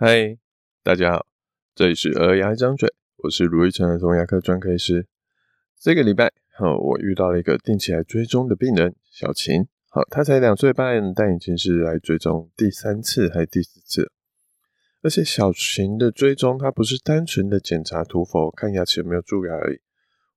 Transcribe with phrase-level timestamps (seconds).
[0.00, 0.38] 嗨，
[0.84, 1.26] 大家好，
[1.74, 5.08] 这里是儿牙一张嘴，我是卢玉成儿童牙科专科医师。
[5.76, 9.66] 这个礼拜，好，我遇到了一个定期来追踪的病人小琴。
[9.88, 14.12] 好，她才两岁半，但已经是来追踪第三次还是第四次。
[15.02, 19.80] 而且小琴的追踪，它不是单纯的检查涂氟，看牙齿有没有蛀牙而已。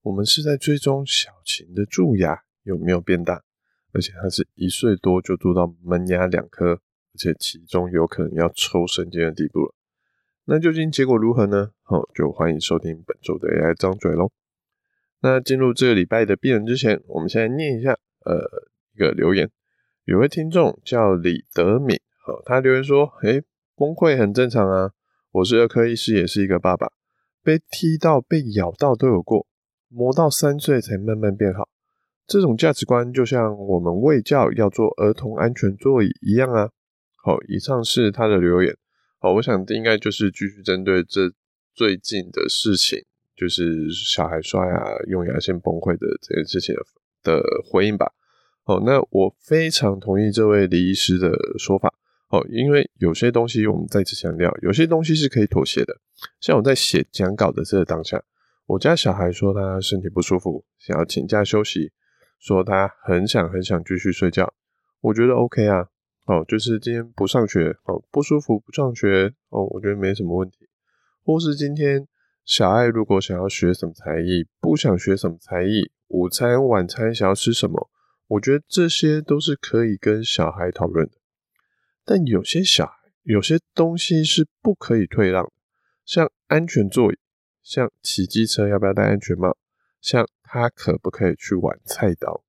[0.01, 3.43] 我们是在追踪小琴的蛀牙有没有变大，
[3.93, 6.81] 而且他是一岁多就蛀到门牙两颗。
[7.13, 9.73] 而且其中有可能要抽神经的地步了，
[10.45, 11.71] 那究竟结果如何呢？
[11.83, 14.31] 好，就欢迎收听本周的 AI 张嘴喽。
[15.21, 17.91] 那进入这个礼拜的病人之前，我们先来念一下
[18.25, 18.47] 呃
[18.95, 19.51] 一个留言，
[20.05, 23.43] 有位听众叫李德敏，好，他留言说：诶，
[23.75, 24.91] 崩溃很正常啊，
[25.31, 26.87] 我是儿科医师，也是一个爸爸，
[27.43, 29.45] 被踢到、被咬到都有过，
[29.89, 31.67] 磨到三岁才慢慢变好。
[32.25, 36.69] 这种价值观就像我们卫教要做儿童安全座椅一样啊。
[37.23, 38.75] 好，以上是他的留言。
[39.19, 41.31] 好，我想应该就是继续针对这
[41.75, 42.99] 最近的事情，
[43.35, 46.81] 就是小孩刷牙用牙线崩溃的这件事情的
[47.23, 48.11] 的回应吧。
[48.63, 51.93] 好，那我非常同意这位李医师的说法。
[52.27, 55.95] 好，因为有些东西我们再次强调，有些东西是可以妥协的。
[56.39, 58.23] 像我在写讲稿的这个当下，
[58.65, 61.91] 我家小孩说他身体不舒服，想要请假休息，
[62.39, 64.51] 说他很想很想继续睡觉，
[65.01, 65.89] 我觉得 OK 啊。
[66.31, 70.69] 哦，就是今天不上学，哦，不舒服不上学，哦，我觉得没什么问题。
[71.25, 72.07] 或是今天
[72.45, 77.89] 小爱如果想要学什么才艺，不想学什么才艺，午餐晚餐想要吃什么，
[78.27, 81.17] 我觉得这些都是可以跟小孩讨论的。
[82.05, 85.51] 但有些小孩，有些东西是不可以退让的，
[86.05, 87.17] 像安全座椅，
[87.61, 89.57] 像骑机车要不要戴安全帽，
[89.99, 92.41] 像他可不可以去玩菜刀。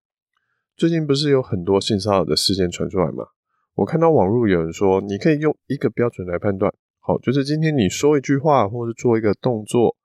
[0.77, 3.27] 最近不是有很多性骚扰的事件传出来吗？
[3.75, 9.97] 我看到网络有人说，你可以用一个标准来判断，好，就是今天你说一句话或者做一个动作，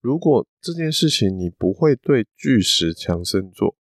[0.00, 3.76] 如果这件事情你不会对巨石强森做，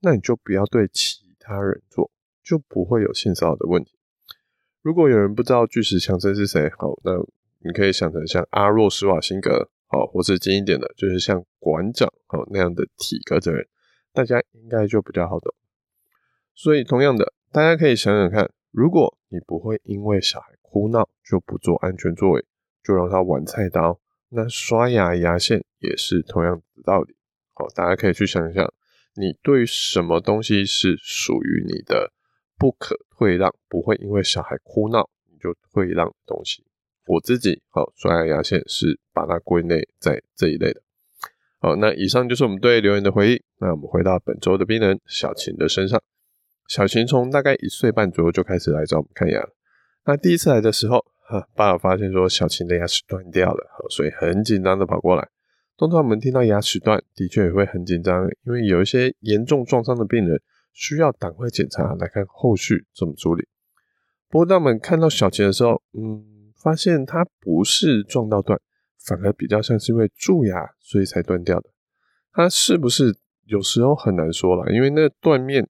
[0.00, 2.10] 那你就不要对其他人做，
[2.42, 3.92] 就不会有性骚扰的问题。
[4.80, 7.12] 如果有人不知道巨石强森是谁，好，那
[7.58, 13.68] 你可以想成像阿诺施瓦辛格，好，或是近一点的，就是像馆长，好，那样的体格的人，
[14.14, 15.54] 大家应该就比较好懂。
[16.54, 18.50] 所以同样的，大家可以想想看。
[18.76, 22.44] 如果你不会因为小孩哭闹就不做安全座位，
[22.84, 23.98] 就让他玩菜刀，
[24.28, 27.16] 那刷牙牙线也是同样的道理。
[27.54, 28.70] 好，大家可以去想一想，
[29.14, 32.12] 你对什么东西是属于你的
[32.58, 36.62] 不可退让，不会因为小孩哭闹你就退让的东西。
[37.06, 40.82] 我自己好，刷牙牙线是把它归类在这一类的。
[41.60, 43.42] 好，那以上就是我们对留言的回应。
[43.58, 46.02] 那我们回到本周的病人小琴的身上。
[46.68, 49.54] 小琴从大概一岁半左右就开始来找我们看牙了。
[50.04, 55.28] 那第一次来的时候，哈，爸爸发现说小琴的牙齿断掉了，所以很紧张的跑过来。
[55.76, 60.40] 通常我们听到牙齿断，的确也会很紧张，因为有一些严重创伤的病人
[60.72, 63.46] 需要赶快检查来看后续怎么处理。
[64.28, 68.60] 不过当我们看到小琴的时候，嗯，发现它不是撞到断，
[69.04, 71.70] 反而比较像是因为蛀牙所以才断掉的。
[72.32, 75.68] 它是不是有时候很难说了，因为那断面。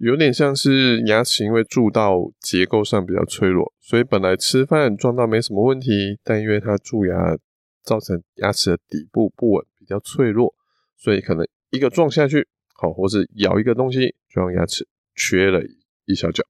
[0.00, 7.36] 有点像是牙齿因为蛀到结构上比较脆弱，所以本来吃饭撞到没什么问题，但因为它蛀牙
[7.82, 10.54] 造成牙齿的底部不稳，比较脆弱，
[10.96, 15.60] 所以可能一个撞下去，好，或是咬一个东西，就让牙齿缺了
[16.06, 16.42] 一小角。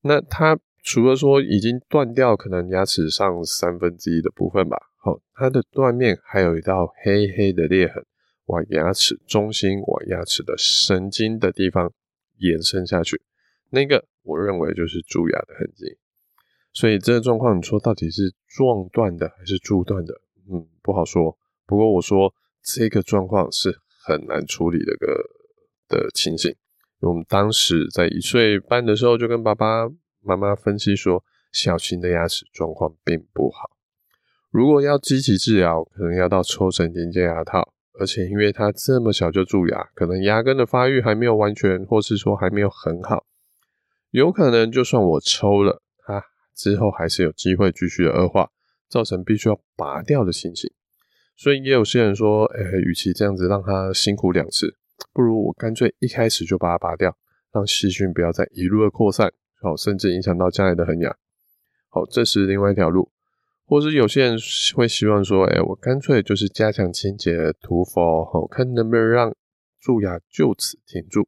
[0.00, 8.02] 那它除了说已经断掉，可能牙齿上三分之一的部分吧，好，它的断面还有一道黑黑的裂痕，
[8.46, 11.92] 往牙齿中心，往牙齿的神经的地方。
[12.38, 13.22] 延伸下去，
[13.70, 15.98] 那个我认为就是蛀牙的痕迹。
[16.72, 20.14] 所以这个状况，你说到底是撞断的还是蛀断的？
[20.50, 21.38] 嗯，不好说。
[21.64, 25.24] 不过我说这个状况是很难处理的个
[25.88, 26.54] 的情形。
[27.00, 29.88] 我们当时在一岁半的时候就跟爸爸
[30.20, 33.70] 妈妈分析说，小新的牙齿状况并不好。
[34.50, 37.72] 如果要积极治疗，可能要到抽神经接牙套。
[37.98, 43.24] 而且因为他这么小就蛀牙，可能牙根的发育还没有完全，或是说还没有很好，
[44.10, 46.22] 有可能就算我抽了，它
[46.54, 48.50] 之后还是有机会继续的恶化，
[48.88, 50.70] 造成必须要拔掉的情形。
[51.36, 54.76] 所以也有些人说，呃、与其这样子让他辛苦两次，
[55.12, 57.16] 不如我干脆一开始就把它拔掉，
[57.52, 61.14] 让细菌不要再一路的扩散，好，甚至影响到将来的恒牙。
[61.88, 63.10] 好，这是另外一条路。
[63.66, 64.38] 或者有些人
[64.76, 69.34] 会希望说，哎，我干脆就是加强清洁涂氟，好，看能不能让
[69.80, 71.26] 蛀牙就此停住。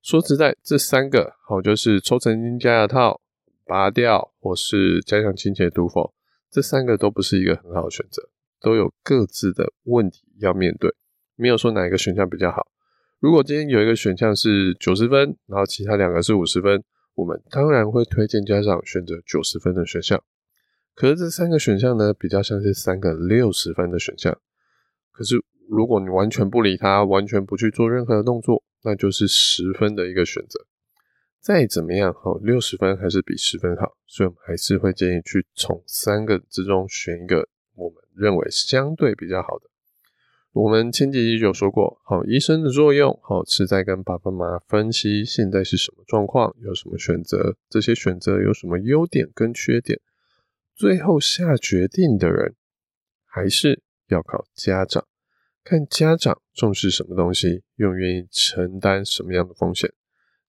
[0.00, 3.20] 说实在，这三个好，就是抽神经加牙套、
[3.66, 6.14] 拔掉，或是加强清洁涂氟，
[6.50, 10.90] 这三个都不是一个很好的选择，都有各自的问题要面对，
[11.36, 12.66] 没有说哪一个选项比较好。
[13.20, 16.82] 如果今天有一个选项是九十分，然后其他两个是五十分，
[17.14, 20.20] 我们当然会推荐家长选择九十分的选项。
[20.94, 24.38] 可是这三个选项呢，比较像是三个六十分的选项。
[25.10, 25.36] 可是
[25.68, 30.66] 如果你完全不理他，完全不去做任何的动作，那就是十分的一个选择。
[31.40, 39.64] 再怎么样，好，六十分还是比十分好，所以我们还是会建议去从三个之中选一个我们认为相对比较好的。
[40.52, 49.98] 我们前几集有说过，好，医生的作用，好，是在跟爸爸妈妈分析现在是什么状况，有什么选择，这些选择有什么优点跟缺点，
[50.82, 52.56] 最后下决定的人
[53.24, 55.06] 还是要靠家长，
[55.62, 59.92] 看家长重视什么东西，又愿意承担什么样的风险，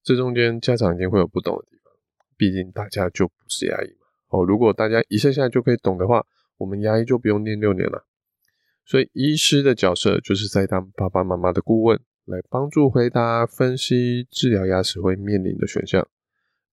[0.01, 1.93] 这中间家长一定会有不懂的地方，
[2.35, 6.25] 毕竟大家就不是牙医嘛，哦，如果大家一下下就可以懂的话，
[6.57, 8.07] 我们牙医就不用念六年了。
[8.87, 16.07] 所以，医师的角色就是在当爸爸妈妈的顾问，来帮助回答、分析治疗牙齿会面临的选项。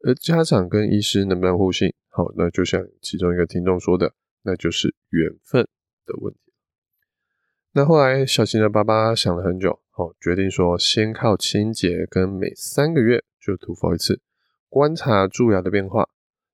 [0.03, 1.93] 而家长跟医师能不能互信？
[2.09, 5.63] 好，那就像其中一个听众说的，那就是缘分
[6.07, 6.41] 的问题。
[7.73, 14.21] 那后来，小琴的爸爸想了很久，好，决定说先靠清洁跟每三个月就涂氟一次，
[14.69, 16.09] 观察蛀牙的变化。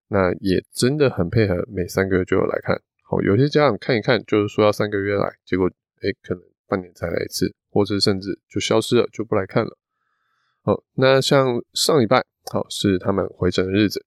[0.09, 2.81] 那也真的很配合，每三个月就有来看。
[3.03, 5.71] 好，有些家长看一看，就是说要三个月来，结果
[6.03, 9.79] 哎，可能半年才来一次，或者甚至就消失了，就不来看了。
[10.67, 14.05] 好，那像上礼拜，好，是他们回诊的日子，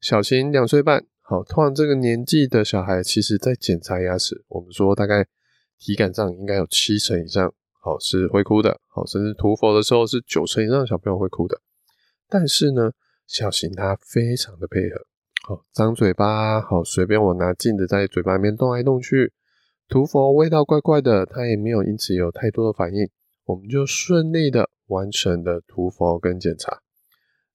[0.00, 5.24] 小琴两岁半，好，通常这个年纪的小孩，其实在检查牙齿，我们说大概
[5.78, 11.60] 体感上应该有七成以上，好，是会哭的，好，甚至涂氟的时候是九成以上的小朋友会哭的，
[12.28, 12.90] 但是呢，
[13.28, 15.06] 小琴他非常的配合。
[15.44, 19.32] 好，张嘴巴，好，随便我拿镜子在嘴巴里面动来动去，
[19.88, 23.08] 涂氟味道怪怪的，他也没有因此有太多的反应，
[23.44, 26.82] 我们就顺利的完成的涂氟跟检查。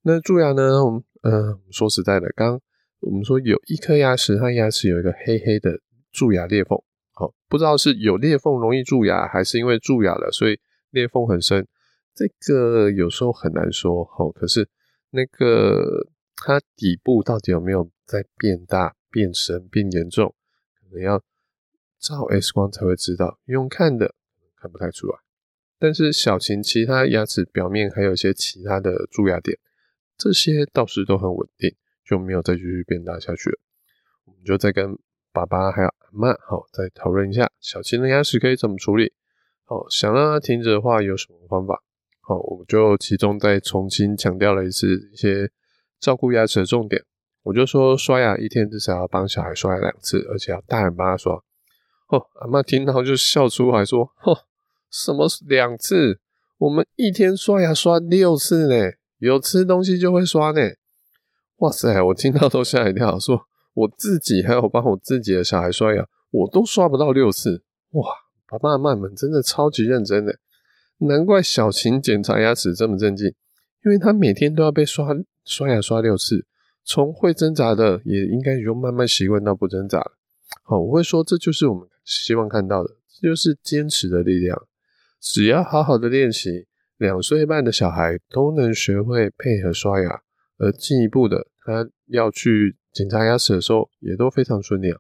[0.02, 0.84] 那蛀牙呢？
[0.84, 2.60] 我们嗯，说实在的，刚
[3.02, 5.80] 我们说有一颗牙齿，它牙齿有一个黑黑的
[6.12, 6.82] 蛀牙裂缝，
[7.14, 10.60] 好，不知道是有裂缝容易蛀牙，还是因为蛀牙了，所以
[10.90, 11.68] 裂缝很深，
[12.16, 14.04] 这个有时候很难说。
[14.04, 14.68] 好，可是
[15.12, 16.10] 那个。
[16.38, 20.36] 它底部到底有没有在变大、变深、变严重？
[20.78, 21.18] 可能要
[21.98, 24.14] 照 X 光才会知道，用看的
[24.58, 25.18] 看不太出来。
[25.80, 29.58] 但是小琴其他牙齿表面还有一些其他的蛀牙点，
[30.18, 31.76] 这些倒是都很稳定，
[32.06, 33.60] 就没有再继续变大下去了。
[34.26, 34.98] 我们就再跟
[35.32, 39.14] 爸爸还有阿嬷好再讨论一下，小琴的牙齿可以怎么处理？
[39.66, 41.82] 好，想让它停止的话，有什么方法？
[42.22, 45.52] 好，我们就其中再重新强调了一次一些。
[45.98, 47.02] 照顾牙齿的重点，
[47.42, 51.34] 我就说刷牙一天至少要帮小孩刷牙两次，而且要大人帮他刷。
[52.10, 54.38] 哦，阿嬷听到就笑出来说：“哦，
[54.96, 56.22] 什么两次？
[56.58, 60.62] 我们一天刷牙刷六次呢，有吃东西就会刷呢。”
[61.60, 63.42] 哇塞，我听到都吓一跳，说
[63.74, 67.64] 我自己还有帮我自己的小孩刷牙，我都刷不到六次。
[67.92, 68.08] 哇，
[68.48, 70.40] 爸爸妈妈们真的超级认真的，
[71.00, 73.28] 难怪小琴检查牙齿这么镇静，
[73.84, 75.14] 因为他每天都要被刷。
[75.44, 76.48] 刷牙刷六次，
[76.84, 80.18] 从会挣扎的也应该就慢慢习惯到不挣扎了。
[80.64, 84.68] 好，我会说这就是我们希望看到的，这就是坚持的力量。
[85.26, 86.68] 只要好好的练习，
[86.98, 90.22] 两岁半的小孩都能学会配合刷牙，
[90.60, 95.00] 而进一步的，他要去检查牙齿的时候也都非常顺利啊。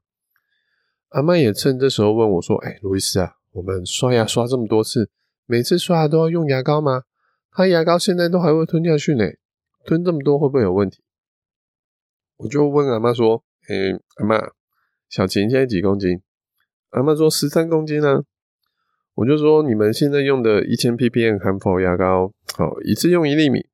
[1.09, 5.11] 阿嬷也趁这时候问我说：“哎，路易斯啊，我们刷牙刷这么多次，
[5.45, 7.03] 每次刷牙都要用牙膏吗？
[7.51, 9.23] 他牙膏现在都还会吞下去呢。”
[9.85, 11.03] 吞这么多会不会有问题？
[12.37, 14.41] 我就问阿妈说：“诶、阿妈，
[15.07, 16.19] 小琴现在几公斤？”
[16.89, 18.23] 阿妈说：“十三公斤呢、”
[19.15, 23.65] 我就说：“你们现在用的一千 ppm 含氟牙膏，好，一次用一粒米，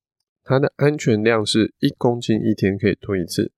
[0.43, 3.51] 它的安全量是一公斤一天可以吞一次，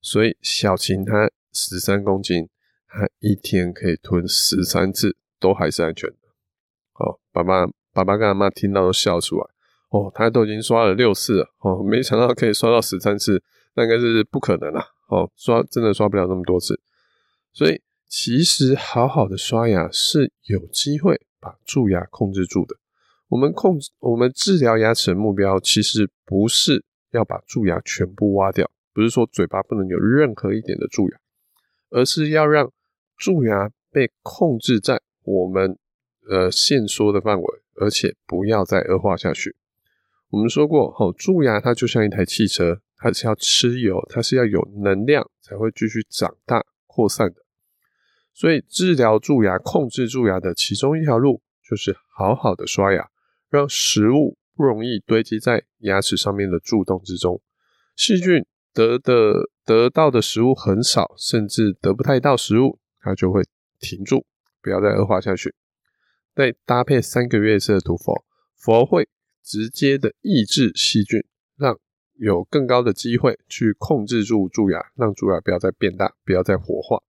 [0.00, 2.48] 所以小琴她十三公斤，
[2.86, 6.16] 她一天可以吞十三次，都还是安全的。”
[6.92, 9.46] 好，爸爸、爸爸跟阿妈听到都笑出来。
[9.88, 13.42] 哦，他都已经刷了六次了，哦，没想到可以刷到十三次，
[13.74, 16.80] 那应该是不可能啦，哦，刷真的刷不了那么多次，
[17.52, 17.78] 所以
[18.12, 22.76] 其实好好的刷牙是有机会把蛀牙控制住的。
[23.28, 31.16] 我们控制我们治疗牙齿的目标，其实不是要把蛀牙全部挖掉，不是说嘴巴不能有任何一点的蛀牙，
[31.88, 32.70] 而是要让
[33.16, 35.78] 蛀牙被控制在我们
[36.28, 39.56] 呃限缩的范围，而且不要再恶化下去。
[40.28, 47.41] 我们说过，吼，蛀牙它就像一台汽车，它是要吃油，它是要有能量才会继续长大扩散的。
[48.34, 53.08] 所以治疗蛀牙、控制蛀牙的其中一条路，就是好好的刷牙，
[53.50, 57.40] 让食物不容易堆积在牙齿上面的蛀洞之中，
[57.94, 59.34] 细菌得的
[59.64, 63.42] 得到的食物很少，甚至得不太到食物，它就会
[63.78, 64.24] 停住，
[64.62, 65.54] 不要再恶化下去。
[66.34, 68.24] 再搭配三个月一次的涂氟，
[68.56, 69.06] 氟会
[69.44, 71.22] 直接的抑制细菌，
[71.56, 71.78] 让
[72.14, 77.02] 有更高的机会去控制住蛀牙，让蛀牙不要再变大，不要再活化。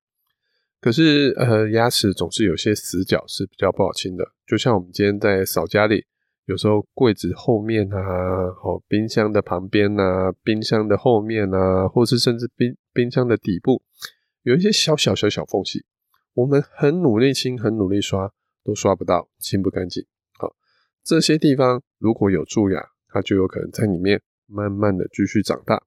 [0.83, 6.05] 可是，呃，牙齿总是有些死角是比较不好清的，就像我们今天在扫家里，
[6.43, 7.97] 有时候柜子后面啊，
[8.61, 13.81] 哦，冰箱的旁边啊，冰箱的后面啊，或是甚至冰冰箱的底部，
[14.41, 15.85] 有一些小小小小缝隙，
[16.33, 18.29] 我们很努力清，很努力刷，
[18.65, 20.05] 都刷不到，清不干净。
[20.37, 20.53] 好，
[21.01, 25.81] 这些地方如果有蛀牙，它就有可能在里面慢慢的继续长大。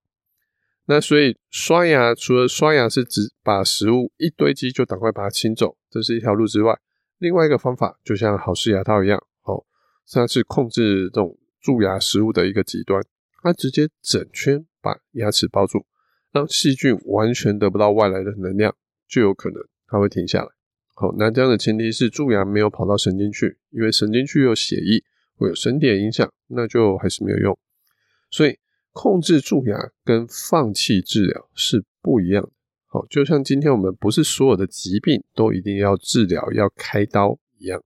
[0.88, 6.78] 那所以刷牙，除了刷牙是指把食物一堆积就赶快把它清走，这是一条路之外，
[7.18, 9.66] 另外一个方法就像好事牙套一样，哦，
[10.08, 13.02] 它是控制这种蛀牙食物的一个极端，
[13.42, 15.84] 它直接整圈把牙齿包住，
[16.30, 18.72] 让细菌完全得不到外来的能量，
[19.08, 20.48] 就有可能它会停下来。
[20.94, 25.02] 好，那这样的前提是蛀牙没有跑到神经去，因为神经区有血液，
[25.34, 27.58] 会有神体的影响，那就还是没有用，
[28.30, 28.56] 所以。
[28.96, 32.48] 控制蛀牙跟放弃治疗是不一样的。
[32.86, 37.82] 好，就像今天我们不是所有的疾病都一定要治疗、要开刀一样。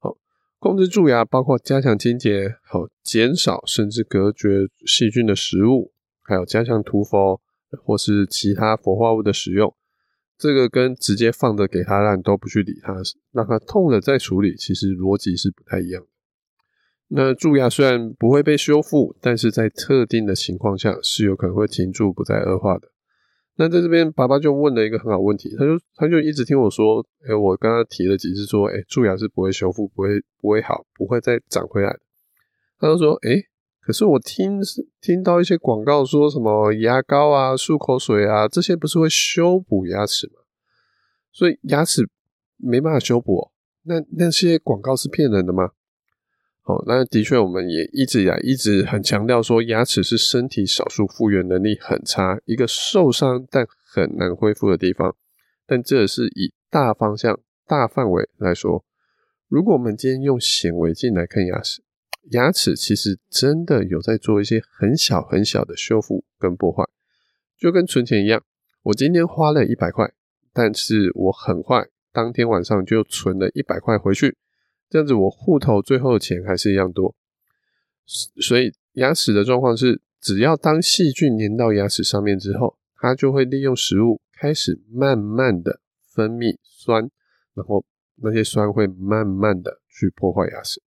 [0.00, 0.16] 好，
[0.58, 7.40] 控制蛀牙包括加强清洁，好，减少甚至隔绝细菌的食物，还有加强涂氟
[7.84, 9.72] 或是其他氟化物的使用。
[10.36, 12.92] 这个跟直接放着给他让你都不去理他，
[13.30, 16.08] 让他痛了再处理，其实逻辑是不太一样的。
[17.08, 22.88] 那蛀牙虽然不会被修复，但是在特定的情况下是有可能会停住，不再恶化的。
[23.56, 30.08] 那在这边，爸爸就问了一个很好问题，他就他就一直听我说，哎、我刚刚提了几次说，哎、蛀牙是不会修复，不会
[30.40, 32.00] 不会好，不会再长回来的。
[32.80, 33.36] 他就说，哎、
[33.80, 34.58] 可是我听
[35.00, 40.40] 听到一些广告说什么牙膏啊、漱口水啊，这些不是会修补牙齿吗？
[41.30, 42.08] 所以牙齿
[42.56, 43.50] 没办法修补，哦
[43.84, 45.70] 那那些广告是骗人的吗？
[46.66, 55.14] 好，那的确，我们也一直以来一直很强调说，牙齿是身体少数复原能力很差、一个受伤但很难恢复的地方。
[55.66, 58.82] 但这是以大方向、大范围来说。
[59.46, 61.82] 如果我们今天用显微镜来看牙齿，
[62.30, 66.82] 牙齿其实真的有在做一些很小很小的修复跟破坏，
[67.58, 68.42] 就跟存钱一样。
[68.84, 70.10] 我今天花了一百块，
[70.54, 74.38] 但是我很快当天晚上就存了一百块回去。
[74.90, 77.14] 这样子，我户头最后的钱还是一样多，
[78.40, 87.10] 所以牙齿的状况是，只要当细菌粘到牙齿上面之后，它就会利用食物开始慢慢的分泌酸，
[87.54, 87.84] 然后
[88.22, 90.80] 那些酸会慢慢的去破坏牙齿。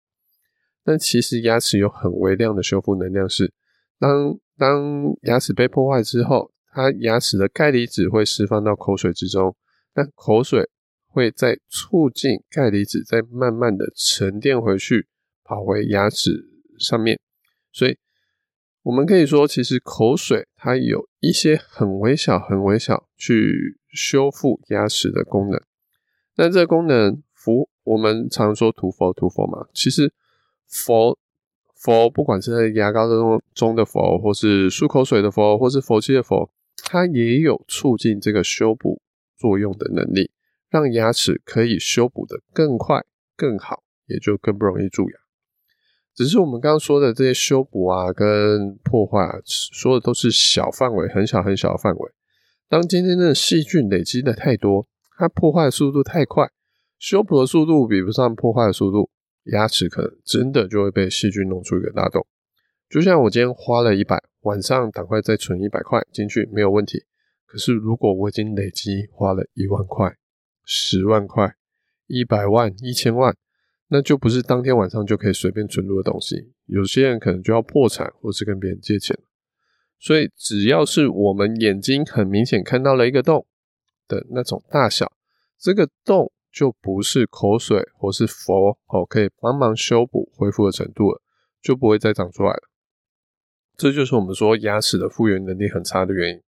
[0.85, 3.51] 但其实牙齿有很微量的修复能量，是
[3.99, 9.53] 当当牙齿被破坏之后，它牙齿的钙离子会释放到口水之中，
[9.93, 10.69] 但口水。
[11.17, 15.07] 会在促进钙离子再慢慢的沉淀回去，
[15.43, 16.45] 跑回牙齿
[16.77, 17.19] 上面。
[17.71, 17.97] 所以，
[18.83, 25.59] 我们可以说，其实口水它有一些很微小、很微小去修复牙齿的功能。
[26.35, 30.13] 那这个功能，氟，我们常说涂氟、涂氟嘛，其实
[30.67, 31.17] 氟、
[31.73, 36.51] 氟，不管是在牙膏中中的氟，或是漱口水的氟，或是氟漆的氟，
[36.83, 39.01] 它也有促进这个修补
[39.35, 40.29] 作用的能力。
[40.69, 43.03] 让牙齿可以修补得更快、
[43.35, 45.15] 更好，也就更不容易蛀牙。
[46.13, 52.11] 只是我们刚刚说的这些修补啊、跟破坏啊，说的都是小范围、很小很小的范围。
[52.67, 56.49] 当今天的细菌累积的太多，它破坏的速度太快，
[56.97, 59.09] 修补的速度比不上破坏的速度，
[59.43, 62.25] 牙齿可能真的就会被细菌弄出一个大洞。
[62.89, 67.03] 就像我今天花了一百，晚上赶快再存一百块进去，没有问题。
[67.45, 70.15] 可是如果我已经累积花了一万块，
[70.69, 71.55] 十万块、
[72.07, 73.33] 一百万、一千万，
[73.87, 76.51] 那就不是当天晚上就可以随便存入的东西。
[76.65, 79.17] 有些人可能就要破产，或是跟别人借钱。
[79.97, 83.47] 所以，只要是我们眼睛很明显看到了一个洞
[84.09, 85.13] 的那种大小，
[85.57, 91.21] 这个洞就不是口水或是佛哦可以帮忙修补恢复的程度了，
[91.61, 92.69] 就不会再长出来了。
[93.77, 96.41] 这就是我们说牙齿的复原能力很差的原因。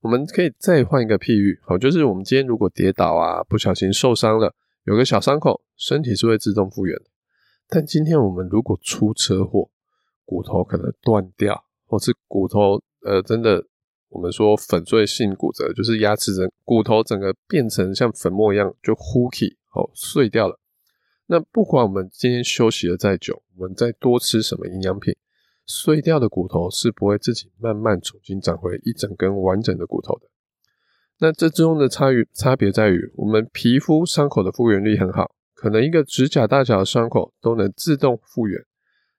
[0.00, 4.54] 我们可以再换一个譬喻，好，就是我们今天如果跌倒啊，不小心受伤了，
[4.84, 7.04] 有个小伤口，身体是会自动复原的。
[7.68, 9.70] 但今天我们如果出车祸，
[10.24, 13.64] 骨头可能断掉，或是骨头呃真的
[14.08, 20.58] 我们说粉碎性骨折，就是牙齿整骨头整个变成像粉末一样就呼起哦碎掉了。
[21.26, 25.14] 那不管我们今天休息的再久，我们再多吃什么营养品，
[25.70, 30.26] 碎掉的骨头是不会自己慢慢重新长回一整根完整的骨头的。
[31.20, 38.60] 那这之中的差异差别在于，我们皮肤伤口的复原力很好，可能一个指甲大小的伤口都能自动复原，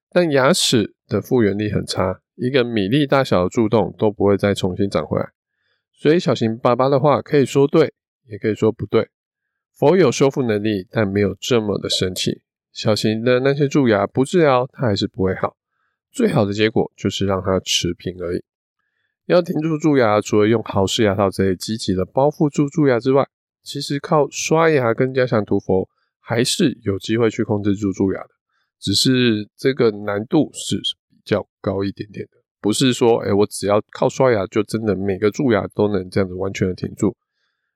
[0.10, 5.30] 但牙齿的复原力很差，一个米粒大小的蛀洞都不会再重新长回来。
[5.94, 7.94] 所以小型爸爸的话可以说对，
[8.28, 9.10] 也可以说不对。
[9.72, 12.42] 佛有修复能力，但没有这么的神奇。
[12.72, 15.56] 小型的那些蛀牙不治疗，它还是不会好。
[16.12, 18.44] 最好的结果就是让它持平而已。
[19.26, 23.28] 要停住蛀牙，除了用豪氏牙套这类积极的包覆住蛀牙之外，
[23.64, 25.88] 其实靠刷牙跟加强涂氟
[26.20, 28.30] 还是有机会去控制住蛀牙的。
[28.80, 30.78] 只是这个难度是
[31.10, 37.16] 比较高一点点的，不是说哎，我只要靠刷牙就真的每个蛀牙都能这样子完全的停住。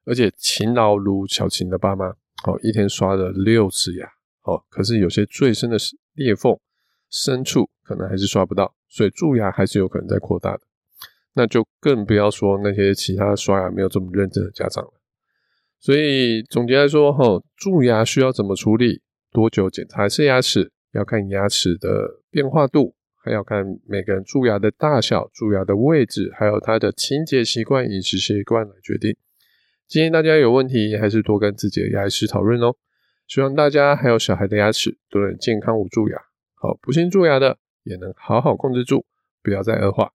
[0.04, 4.08] 而且勤劳如小琴的爸妈，哦，一天刷了六次牙，
[4.44, 5.78] 哦，可是有些最深的
[6.14, 6.60] 裂缝、
[7.16, 10.62] 深处可能还是刷不到，所以蛀牙还是有可能在扩大的。
[11.34, 14.92] 那就更不要说那些其他刷牙没有这么认真的家长了。
[15.80, 19.02] 所以总结来说，哈，蛀牙需要怎么处理？
[19.32, 20.72] 多久检查一次牙齿？
[20.92, 29.16] 要看牙齿的变化度，还要看每个人蛀牙的大小、蛀牙的位置，还有他的清洁习惯、饮食习惯来决定。
[29.88, 32.76] 建议大家有问题还是多跟自己的牙医师讨论哦。
[33.28, 36.18] 希望大家还有小孩的牙齿都能健康无蛀牙，
[36.66, 39.06] 好，不幸蛀牙的也能好好控制住，
[39.44, 40.12] 不要再恶化。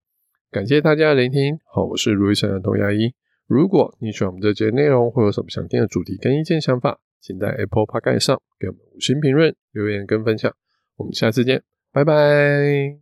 [0.51, 3.15] 感谢大家的聆听，好，我是如意生的童牙医。
[3.47, 10.53] 如果你喜欢我们这节内容，或有什么想听的主题跟意见想法，请在 Apple Podcast 上给我们五星评论、留言跟分享。
[10.97, 12.99] 我们下次见，拜拜。